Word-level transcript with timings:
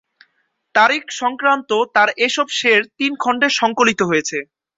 তারিখসংক্রান্ত 0.75 1.69
তাঁর 1.95 2.09
এসব 2.25 2.47
শে’র 2.57 2.81
তিন 2.97 3.11
খন্ডে 3.19 3.47
সংকলিত 3.59 3.99
হয়েছে। 4.09 4.37